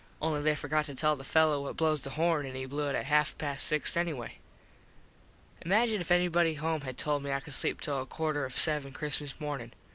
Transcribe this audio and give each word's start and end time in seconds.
Only 0.19 0.41
they 0.41 0.55
forgot 0.55 0.85
to 0.85 0.95
tell 0.95 1.15
the 1.15 1.23
fello 1.23 1.61
what 1.61 1.77
blows 1.77 2.01
the 2.01 2.09
horn 2.09 2.47
an 2.47 2.55
he 2.55 2.65
blew 2.65 2.89
it 2.89 2.95
at 2.95 3.05
hap 3.05 3.37
past 3.37 3.67
six 3.67 3.95
anyway. 3.95 4.39
Imagine 5.61 6.01
if 6.01 6.09
anybody 6.09 6.55
home 6.55 6.81
had 6.81 6.97
told 6.97 7.21
me 7.21 7.31
I 7.31 7.39
could 7.39 7.53
sleep 7.53 7.79
till 7.79 8.01
a 8.01 8.07
quarter 8.07 8.43
of 8.43 8.53
seven 8.53 8.93
Christmas 8.93 9.39
morning. 9.39 9.73